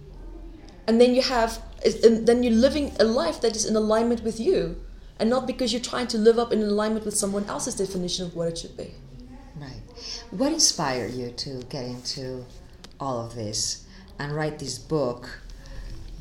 [0.86, 1.62] And then you have,
[2.02, 4.76] then you're living a life that is in alignment with you,
[5.18, 8.36] and not because you're trying to live up in alignment with someone else's definition of
[8.36, 8.92] what it should be.
[9.58, 9.80] Right.
[10.30, 12.44] What inspired you to get into
[13.00, 13.86] all of this
[14.18, 15.40] and write this book?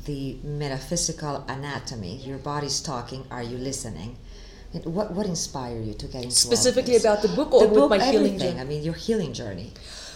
[0.06, 2.16] The metaphysical anatomy.
[2.16, 3.24] Your body's talking.
[3.30, 4.16] Are you listening?
[4.84, 7.90] What what inspired you to get into specifically about the book or the with book,
[7.90, 8.60] my healing journey?
[8.60, 9.72] I mean, your healing journey.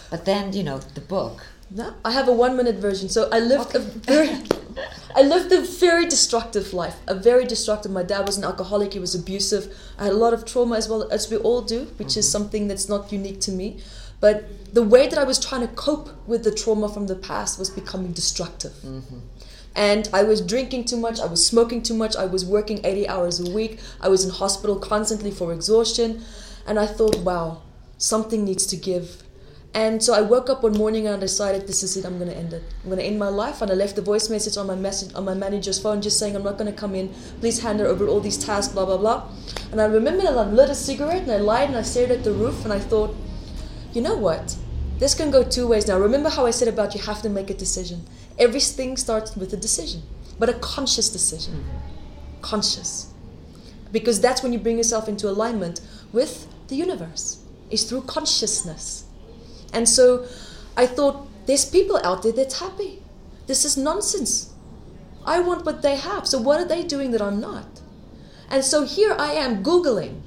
[0.09, 1.45] But then you know the book.
[1.73, 3.07] No, I have a one minute version.
[3.07, 3.79] So I lived okay.
[3.79, 4.29] a very,
[5.15, 6.97] I lived a very destructive life.
[7.07, 7.91] A very destructive.
[7.91, 8.93] My dad was an alcoholic.
[8.93, 9.73] He was abusive.
[9.97, 12.19] I had a lot of trauma as well as we all do, which mm-hmm.
[12.19, 13.79] is something that's not unique to me.
[14.19, 17.57] But the way that I was trying to cope with the trauma from the past
[17.57, 18.73] was becoming destructive.
[18.85, 19.19] Mm-hmm.
[19.75, 23.07] And I was drinking too much, I was smoking too much, I was working 80
[23.07, 26.23] hours a week, I was in hospital constantly for exhaustion.
[26.67, 27.61] And I thought, wow,
[27.97, 29.23] something needs to give.
[29.73, 32.03] And so I woke up one morning and I decided this is it.
[32.03, 32.61] I'm to end it.
[32.83, 33.61] I'm to end my life.
[33.61, 36.35] And I left a voice message on my message on my manager's phone, just saying
[36.35, 37.13] I'm not to come in.
[37.39, 39.29] Please hand her over all these tasks, blah blah blah.
[39.71, 42.25] And I remember that I lit a cigarette and I lied and I stared at
[42.25, 43.15] the roof and I thought,
[43.93, 44.57] you know what?
[44.99, 45.97] This can go two ways now.
[45.97, 48.05] Remember how I said about you have to make a decision.
[48.37, 50.01] Everything starts with a decision,
[50.39, 51.63] but a conscious decision.
[52.41, 53.13] Conscious.
[53.91, 55.81] Because that's when you bring yourself into alignment
[56.13, 57.43] with the universe.
[57.69, 59.05] It's through consciousness.
[59.73, 60.25] And so
[60.75, 63.01] I thought, there's people out there that's happy.
[63.47, 64.53] This is nonsense.
[65.25, 66.27] I want what they have.
[66.27, 67.81] So what are they doing that I'm not?
[68.49, 70.21] And so here I am Googling.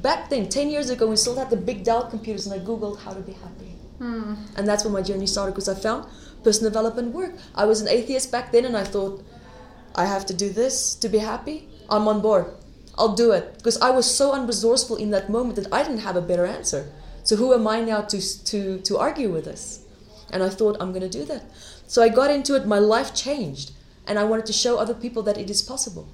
[0.00, 3.00] Back then, 10 years ago, we still had the big Dell computers, and I Googled
[3.00, 3.74] how to be happy.
[3.98, 4.34] Hmm.
[4.56, 6.06] And that's when my journey started because I found
[6.44, 7.32] personal development work.
[7.54, 9.24] I was an atheist back then, and I thought,
[9.94, 11.68] I have to do this to be happy.
[11.88, 12.46] I'm on board.
[12.96, 13.54] I'll do it.
[13.56, 16.90] Because I was so unresourceful in that moment that I didn't have a better answer.
[17.22, 19.84] So who am I now to, to, to argue with this?
[20.30, 21.44] And I thought, I'm going to do that.
[21.86, 23.72] So I got into it, my life changed.
[24.06, 26.08] And I wanted to show other people that it is possible.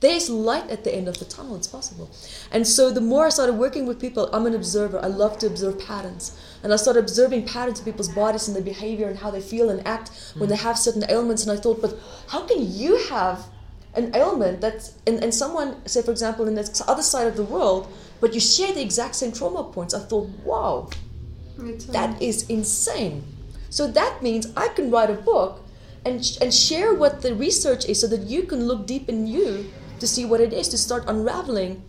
[0.00, 2.10] There's light at the end of the tunnel, it's possible.
[2.52, 4.98] And so the more I started working with people, I'm an observer.
[5.02, 6.38] I love to observe patterns.
[6.66, 9.70] And I started observing patterns of people's bodies and their behavior and how they feel
[9.70, 10.64] and act when they hmm.
[10.64, 11.46] have certain ailments.
[11.46, 13.46] And I thought, but how can you have
[13.94, 17.44] an ailment that's, and, and someone, say for example, in the other side of the
[17.44, 17.86] world,
[18.20, 19.94] but you share the exact same trauma points?
[19.94, 20.90] I thought, wow,
[21.56, 23.22] that is insane.
[23.70, 25.64] So that means I can write a book
[26.04, 29.70] and, and share what the research is so that you can look deep in you
[30.00, 31.84] to see what it is, to start unraveling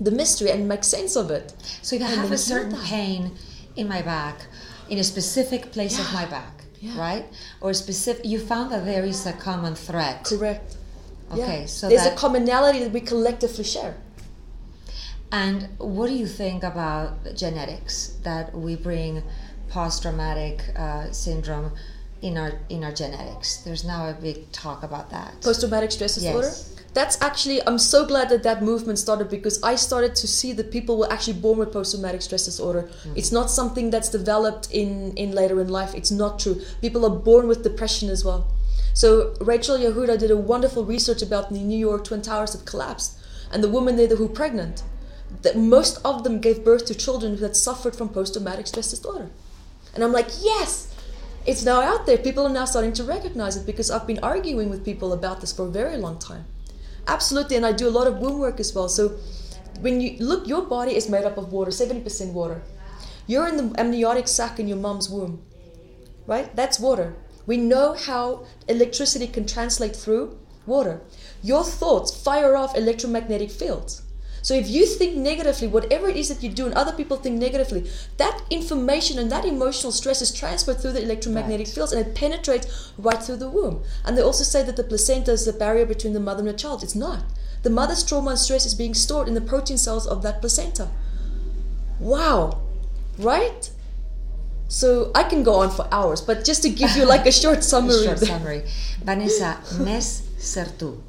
[0.00, 1.54] the mystery and make sense of it.
[1.82, 2.84] So if I have a it's not certain that.
[2.84, 3.38] pain
[3.78, 4.36] in my back,
[4.92, 6.98] in a specific place of my back, Yeah.
[7.06, 7.26] right?
[7.60, 10.16] Or specific, you found that there is a common thread.
[10.24, 10.76] Correct.
[11.32, 11.66] Okay, Yeah.
[11.66, 13.94] so there's that, a commonality that we collectively share.
[15.30, 17.08] and what do you think about
[17.42, 17.94] genetics
[18.28, 19.22] that we bring
[19.68, 21.70] post-traumatic uh, syndrome
[22.22, 23.48] in our in our genetics?
[23.64, 25.30] There's now a big talk about that.
[25.42, 26.46] Post-traumatic stress disorder.
[26.48, 26.74] Yes.
[26.98, 30.72] That's actually I'm so glad that that movement started because I started to see that
[30.72, 32.82] people were actually born with post-traumatic stress disorder.
[32.82, 33.12] Mm-hmm.
[33.14, 35.94] It's not something that's developed in in later in life.
[35.94, 36.56] It's not true.
[36.80, 38.40] People are born with depression as well.
[38.94, 39.08] So
[39.52, 43.10] Rachel Yehuda did a wonderful research about the New York Twin Towers that collapsed,
[43.52, 44.82] and the women there who were pregnant.
[45.42, 49.30] That most of them gave birth to children that suffered from post-traumatic stress disorder.
[49.94, 50.70] And I'm like, yes,
[51.46, 52.18] it's now out there.
[52.18, 55.52] People are now starting to recognize it because I've been arguing with people about this
[55.52, 56.46] for a very long time.
[57.08, 58.88] Absolutely, and I do a lot of womb work as well.
[58.88, 59.18] So
[59.80, 62.62] when you look, your body is made up of water, 70% water.
[63.26, 65.42] You're in the amniotic sac in your mom's womb,
[66.26, 66.54] right?
[66.54, 67.16] That's water.
[67.46, 71.00] We know how electricity can translate through water.
[71.42, 74.02] Your thoughts fire off electromagnetic fields.
[74.42, 77.38] So if you think negatively, whatever it is that you do, and other people think
[77.40, 81.74] negatively, that information and that emotional stress is transferred through the electromagnetic Right.
[81.74, 83.82] fields and it penetrates right through the womb.
[84.04, 86.52] And they also say that the placenta is the barrier between the mother and the
[86.52, 86.82] child.
[86.82, 87.24] It's not.
[87.62, 90.88] The mother's trauma and stress is being stored in the protein cells of that placenta.
[92.00, 92.60] Wow.
[93.18, 93.70] Right?
[94.68, 97.64] So I can go on for hours, but just to give you like a short
[97.64, 98.04] summary.
[98.04, 98.62] Short summary.
[99.02, 101.00] Vanessa, Nes Sertu.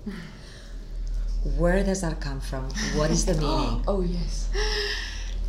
[1.57, 2.69] Where does that come from?
[2.95, 3.83] What is the meaning?
[3.87, 4.49] oh yes.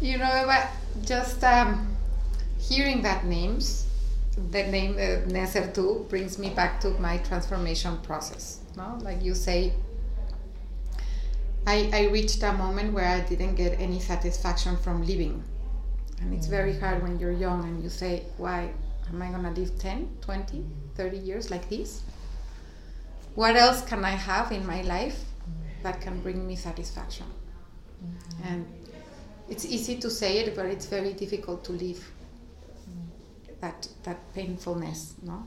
[0.01, 0.65] You know,
[1.05, 1.97] just um,
[2.59, 3.87] hearing that names,
[4.51, 8.61] the name uh, Nesertu brings me back to my transformation process.
[8.77, 9.75] No, like you say,
[11.67, 15.43] I I reached a moment where I didn't get any satisfaction from living,
[16.21, 18.71] and it's very hard when you're young and you say, why
[19.13, 22.03] am I gonna live 10, 20, 30 years like this?
[23.35, 25.25] What else can I have in my life
[25.83, 27.27] that can bring me satisfaction?
[28.45, 28.67] And
[29.49, 32.05] it's easy to say it, but it's very difficult to live
[33.61, 35.43] that that painfulness, no?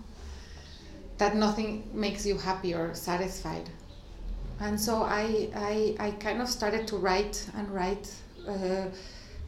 [1.17, 3.69] That nothing makes you happy or satisfied.
[4.59, 8.13] And so I, I, I kind of started to write and write
[8.47, 8.85] uh,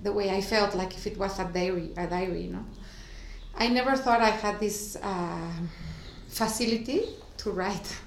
[0.03, 2.65] the way I felt, like if it was a diary, a diary, you know.
[3.57, 5.51] I never thought I had this uh,
[6.27, 7.05] facility
[7.37, 7.97] to write.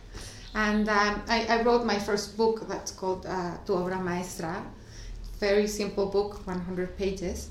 [0.54, 4.64] And um, I, I wrote my first book that's called uh, Tu Obra Maestra.
[5.38, 7.50] Very simple book, 100 pages.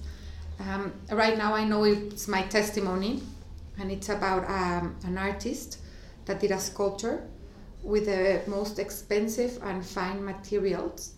[0.60, 3.22] Um, right now, I know it's my testimony,
[3.80, 5.80] and it's about um, an artist
[6.26, 7.28] that did a sculpture
[7.84, 11.14] with the most expensive and fine materials.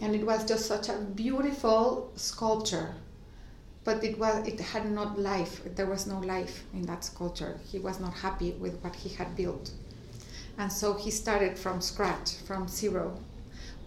[0.00, 2.94] And it was just such a beautiful sculpture
[3.84, 7.78] but it was it had not life there was no life in that sculpture he
[7.78, 9.72] was not happy with what he had built
[10.58, 13.18] and so he started from scratch from zero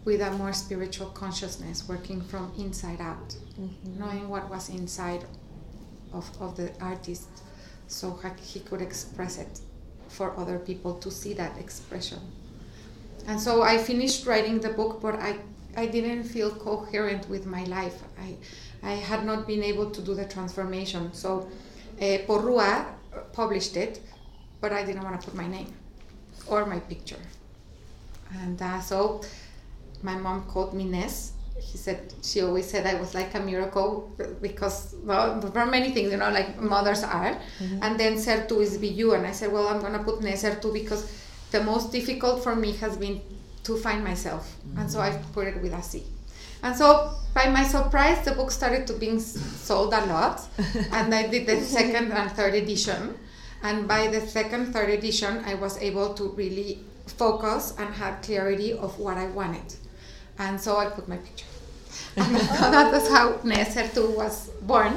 [0.04, 3.36] with a more spiritual consciousness, working from inside out,
[3.98, 5.26] knowing what was inside
[6.14, 7.28] of, of the artist
[7.88, 9.60] so he could express it
[10.08, 12.20] for other people to see that expression.
[13.28, 15.40] And so I finished writing the book, but I,
[15.76, 18.04] I didn't feel coherent with my life.
[18.20, 18.36] I,
[18.84, 21.12] I had not been able to do the transformation.
[21.14, 21.50] So
[22.00, 22.86] uh, Porrua
[23.34, 24.02] published it,
[24.62, 25.74] but I didn't want to put my name
[26.48, 27.20] or my picture.
[28.42, 29.22] And uh, so
[30.02, 31.34] my mom called me Ness.
[31.72, 36.12] She said she always said I was like a miracle because well, for many things,
[36.12, 37.38] you know, like mothers are.
[37.82, 41.10] And then Sertu is BU, and I said, well, I'm gonna put Ness Sertu because
[41.52, 43.22] the most difficult for me has been
[43.64, 46.04] to find myself, and so I put it with a C.
[46.62, 50.46] And so, by my surprise, the book started to being sold a lot,
[50.92, 53.18] and I did the second and third edition.
[53.66, 56.72] And by the second, third edition, I was able to really
[57.08, 59.70] focus and have clarity of what I wanted.
[60.38, 61.50] And so I put my picture.
[62.18, 62.36] And
[62.76, 64.94] that was how Nesertu was born.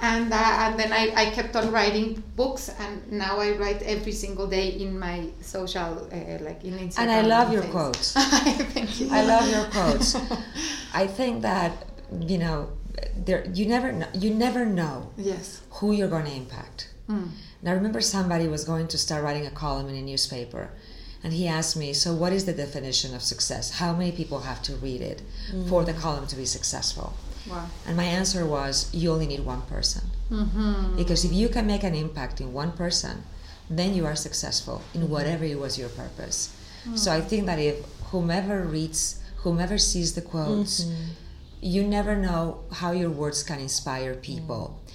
[0.00, 4.12] And, uh, and then I, I kept on writing books, and now I write every
[4.12, 6.98] single day in my social, uh, like in Instagram.
[7.00, 7.74] And I love your things.
[7.74, 8.12] quotes.
[8.74, 9.08] Thank you.
[9.10, 10.14] I love your quotes.
[10.94, 11.72] I think that
[12.32, 12.70] you know,
[13.16, 15.62] there you never know, you never know Yes.
[15.70, 16.90] who you're going to impact.
[17.10, 17.30] Mm.
[17.60, 20.70] And I remember somebody was going to start writing a column in a newspaper,
[21.22, 23.78] and he asked me, "So, what is the definition of success?
[23.78, 25.68] How many people have to read it mm.
[25.68, 27.14] for the column to be successful?"
[27.50, 27.66] Wow.
[27.86, 30.96] And my answer was, "You only need one person, Mm-hmm.
[30.96, 33.24] because if you can make an impact in one person,
[33.70, 35.12] then you are successful in mm-hmm.
[35.12, 36.50] whatever it was your purpose."
[36.86, 36.98] Mm.
[36.98, 37.76] So I think that if
[38.12, 41.04] whomever reads, whomever sees the quotes, mm-hmm.
[41.60, 44.64] you never know how your words can inspire people.
[44.70, 44.87] Mm.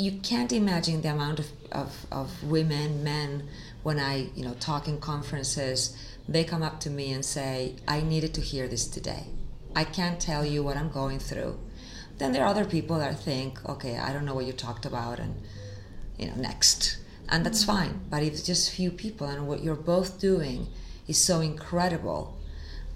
[0.00, 3.46] You can't imagine the amount of, of, of women, men,
[3.82, 5.94] when I, you know, talk in conferences,
[6.26, 9.24] they come up to me and say, I needed to hear this today.
[9.76, 11.60] I can't tell you what I'm going through.
[12.16, 15.18] Then there are other people that think, okay, I don't know what you talked about,
[15.18, 15.34] and,
[16.18, 16.96] you know, next.
[17.28, 18.00] And that's fine.
[18.08, 20.68] But if it's just few people and what you're both doing
[21.08, 22.38] is so incredible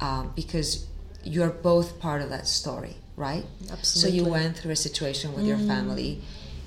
[0.01, 0.87] um, because
[1.23, 3.45] you're both part of that story, right?
[3.71, 3.85] Absolutely.
[3.85, 6.23] So you went through a situation with your family,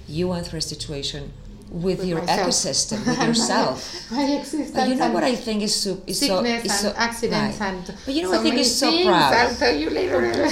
[0.07, 1.31] you went through a situation
[1.69, 2.47] with, With your myself.
[2.47, 4.11] ecosystem, with yourself.
[4.11, 4.71] My existence.
[4.71, 7.73] But you know what I think is, so, is so is and accidents right.
[7.73, 7.85] and.
[8.05, 9.33] But you know so what I think is so proud.
[9.33, 10.21] I'll tell you later.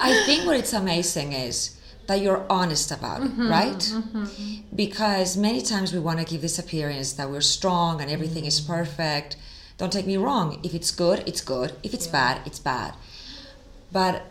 [0.00, 3.78] I think what it's amazing is that you're honest about it, mm-hmm, right?
[3.78, 4.74] Mm-hmm.
[4.74, 8.60] Because many times we want to give this appearance that we're strong and everything is
[8.60, 8.72] mm-hmm.
[8.72, 9.36] perfect.
[9.76, 10.60] Don't take me wrong.
[10.62, 11.72] If it's good, it's good.
[11.82, 12.94] If it's bad, it's bad.
[13.92, 14.24] But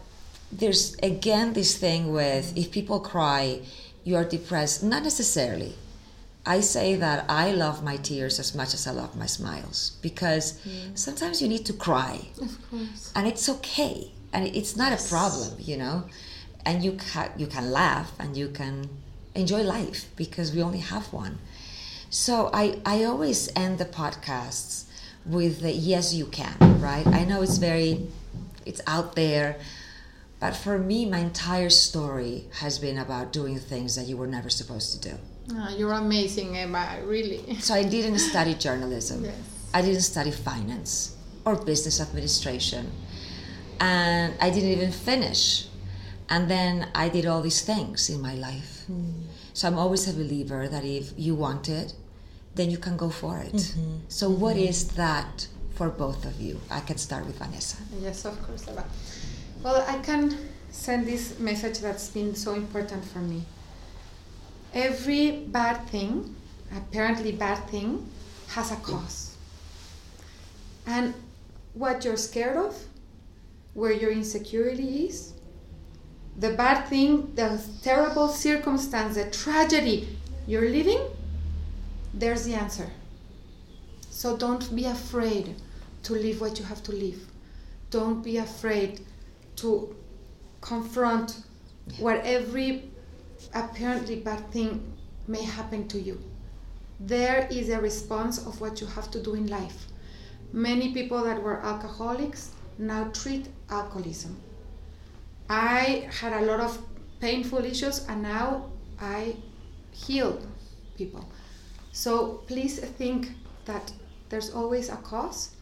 [0.52, 3.62] there's again this thing with if people cry,
[4.10, 4.84] you are depressed.
[4.84, 5.76] Not necessarily.
[6.46, 10.60] I say that I love my tears as much as I love my smiles because
[10.96, 12.16] sometimes you need to cry.
[12.42, 13.12] Of course.
[13.16, 14.12] and it's okay.
[14.34, 16.06] And it's not a problem you know?
[16.66, 18.90] And you can you can laugh and you can
[19.36, 21.38] enjoy life because we only have one.
[22.10, 24.86] So i i always end the podcasts
[25.26, 26.56] with the yes you can
[26.90, 27.06] right?
[27.06, 28.08] I know it's very
[28.66, 29.58] it's out there
[30.40, 34.50] but for me my entire story has been about doing things that you were never
[34.50, 35.16] supposed to do
[35.52, 37.00] Ah, you're amazing, Emma.
[37.04, 37.60] Really.
[37.60, 39.60] so i didn't study journalism Yes.
[39.74, 41.16] I didn't study finance
[41.46, 42.92] or business administration.
[43.80, 45.68] And I didn't even finish.
[46.30, 48.84] And then I did all these things in my life.
[48.88, 49.12] Hmm.
[49.54, 51.94] So I'm always a believer that if you want it,
[52.56, 53.54] then you can go for it.
[53.54, 53.98] Mm-hmm.
[54.10, 54.70] So, what mm-hmm.
[54.70, 56.60] is that for both of you?
[56.70, 57.78] I can start with Vanessa.
[58.02, 58.84] Yes, of course, Eva.
[59.62, 60.38] Well, I can
[60.72, 63.44] send this message that's been so important for me.
[64.74, 66.34] Every bad thing,
[66.74, 68.10] apparently bad thing,
[68.48, 69.36] has a cause.
[70.88, 71.14] And
[71.74, 72.74] what you're scared of,
[73.74, 75.34] where your insecurity is,
[76.38, 80.08] the bad thing, the terrible circumstance, the tragedy
[80.48, 81.02] you're living,
[82.14, 82.90] there's the answer.
[84.10, 85.56] So don't be afraid
[86.04, 87.20] to live what you have to live.
[87.90, 89.02] Don't be afraid
[89.62, 89.96] to
[90.62, 91.44] confront
[91.98, 92.92] what every
[93.54, 94.92] apparently bad thing
[95.28, 96.22] may happen to you.
[97.00, 99.88] There is a response of what you have to do in life.
[100.52, 104.38] Many people that were alcoholics now treat alcoholism.
[105.50, 106.78] I had a lot of
[107.20, 109.36] painful issues and now I
[109.92, 110.42] heal
[110.98, 111.30] people.
[111.92, 113.32] So please think
[113.66, 113.92] that
[114.30, 115.56] there's always a cause,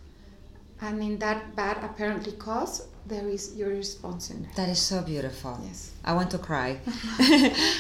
[0.81, 4.51] and in that bad apparently cause, there is your response in there.
[4.55, 5.57] That is so beautiful.
[5.63, 5.91] Yes.
[6.03, 6.79] I want to cry.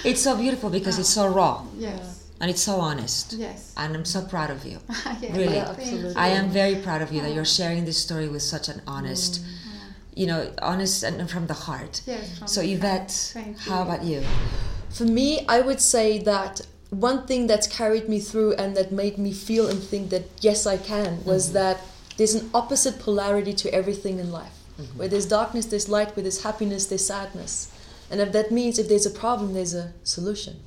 [0.05, 2.27] it's so beautiful because it's so raw Yes.
[2.39, 3.33] and it's so honest.
[3.33, 3.73] Yes.
[3.77, 4.79] And I'm so proud of you.
[5.21, 5.59] Yes, Really.
[5.59, 5.83] thank you.
[5.83, 6.15] Absolutely.
[6.15, 9.41] I am very proud of you that you're sharing this story with such an honest.
[9.41, 9.53] Mm.
[10.21, 12.01] you know, honest and from the heart.
[12.07, 13.13] Yes, from So the Yvette,
[13.67, 14.23] how about you?
[14.89, 19.19] For me, I would say that one thing that's carried me through and that made
[19.19, 21.53] me feel and think that yes, I can was mm-hmm.
[21.61, 21.77] that
[22.17, 24.56] there's an opposite polarity to everything in life.
[24.79, 24.99] Mm-hmm.
[24.99, 26.15] Where there's darkness, there's light.
[26.15, 27.71] Where there's happiness, there's sadness.
[28.09, 30.59] And if that means if there's a problem, there's a solution.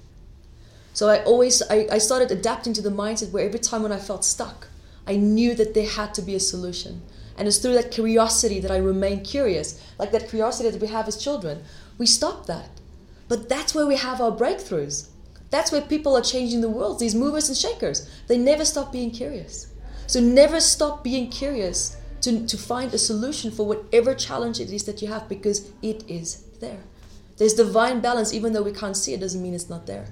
[0.93, 3.99] So I always I, I started adapting to the mindset where every time when I
[3.99, 4.69] felt stuck,
[5.07, 7.03] I knew that there had to be a solution.
[7.37, 9.81] And it's through that curiosity that I remain curious.
[9.99, 11.63] Like that curiosity that we have as children.
[11.97, 12.69] We stop that.
[13.29, 15.09] But that's where we have our breakthroughs.
[15.51, 18.09] That's where people are changing the world, these movers and shakers.
[18.27, 19.69] They never stop being curious.
[20.07, 24.85] So never stop being curious to, to find a solution for whatever challenge it is
[24.85, 26.81] that you have because it is there.
[27.37, 30.07] There's divine balance, even though we can't see it, doesn't mean it's not there.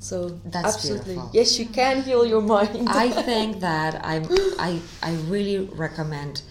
[0.00, 1.14] So That's absolutely.
[1.14, 1.30] beautiful.
[1.32, 2.88] Yes, you can heal your mind.
[2.88, 4.26] I think that I'm,
[4.58, 6.42] I, I really recommend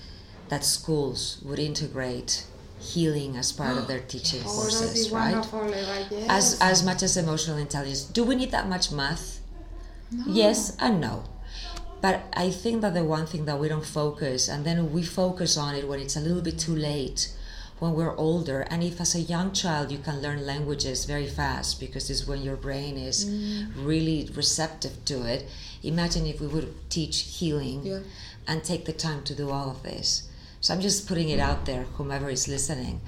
[0.50, 2.46] that schools would integrate
[2.80, 5.34] healing as part of their teaching Oh, courses, be right?
[5.34, 6.26] wonderful, Yes.
[6.30, 8.04] As, as much as emotional intelligence.
[8.06, 9.40] Do we need that much math?
[10.28, 11.24] Yes and no.
[12.04, 15.52] But I think that the one thing that we don't focus, and then we focus
[15.66, 17.22] on it when it's a little bit too late,
[17.80, 18.60] when we're older.
[18.72, 22.42] And if as a young child you can learn languages very fast because it's when
[22.42, 23.18] your brain is
[23.92, 25.42] really receptive to it,
[25.82, 28.00] imagine if we would teach healing Yeah.
[28.50, 30.08] and take the time to do all of this.
[30.60, 33.00] So I'm just putting it out there, whomever is listening,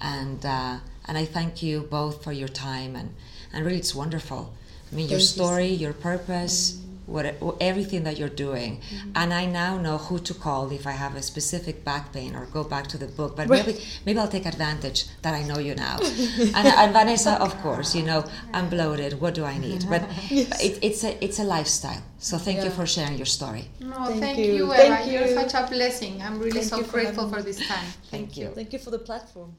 [0.00, 3.08] and uh, and I thank you both for your time and
[3.52, 4.42] and really it's wonderful.
[4.90, 5.44] I mean your Thank you.
[5.44, 9.10] story, your purpose, what everything that you're doing, mm-hmm.
[9.14, 12.46] and I now know who to call if I have a specific back pain or
[12.46, 13.36] go back to the book.
[13.36, 13.66] But Right.
[13.66, 15.98] maybe maybe I'll take advantage that I know you now.
[16.58, 19.20] and, and Vanessa, of course, you know I'm bloated.
[19.20, 19.86] What do I need?
[19.88, 22.02] But it, it's a it's a lifestyle.
[22.18, 23.64] So thank you for sharing your story.
[23.80, 24.52] No, Thank thank, you.
[24.54, 25.12] you, Thank Eva.
[25.12, 26.22] You're such a blessing.
[26.22, 27.88] I'm really Thank so you for grateful for this time.
[28.10, 28.48] Thank you.
[28.48, 29.56] Thank you for the platform.